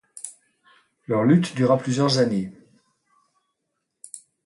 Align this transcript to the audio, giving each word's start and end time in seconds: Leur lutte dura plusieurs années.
Leur 1.05 1.25
lutte 1.25 1.53
dura 1.53 1.77
plusieurs 1.77 2.17
années. 2.17 2.51